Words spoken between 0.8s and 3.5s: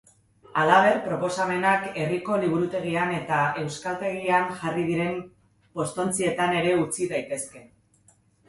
proposamenak herriko liburutegian eta